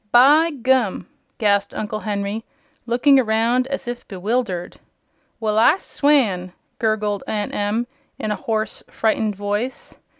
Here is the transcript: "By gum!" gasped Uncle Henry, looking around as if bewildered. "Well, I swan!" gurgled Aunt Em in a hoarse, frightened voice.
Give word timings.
"By 0.11 0.49
gum!" 0.49 1.05
gasped 1.37 1.75
Uncle 1.75 1.99
Henry, 1.99 2.43
looking 2.87 3.19
around 3.19 3.67
as 3.67 3.87
if 3.87 4.07
bewildered. 4.07 4.79
"Well, 5.39 5.59
I 5.59 5.77
swan!" 5.77 6.53
gurgled 6.79 7.23
Aunt 7.27 7.53
Em 7.53 7.85
in 8.17 8.31
a 8.31 8.35
hoarse, 8.35 8.81
frightened 8.89 9.35
voice. 9.35 9.93